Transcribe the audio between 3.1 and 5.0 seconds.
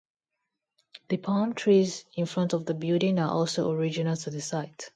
are also original to the site.